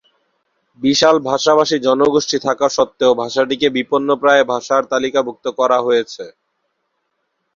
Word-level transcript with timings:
বিশাল 0.79 1.15
ভাষাভাষী 1.29 1.77
জনগোষ্ঠী 1.87 2.37
থাকা 2.47 2.67
সত্ত্বেও 2.69 3.13
ভাষাটিকে 3.21 3.67
বিপন্নপ্রায় 3.77 4.43
ভাষার 4.51 4.83
তালিকাভূক্ত 4.91 5.45
করা 5.59 5.77
হয়েছে। 5.81 6.25